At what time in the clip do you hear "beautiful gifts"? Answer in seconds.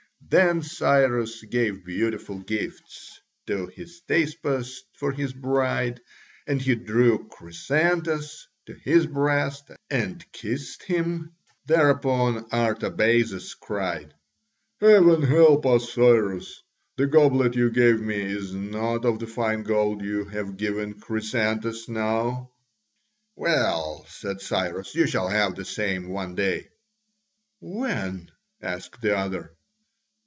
1.83-3.19